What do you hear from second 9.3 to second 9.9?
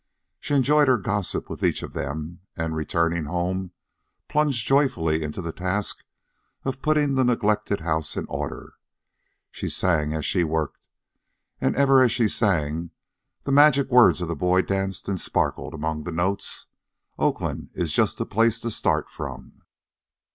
She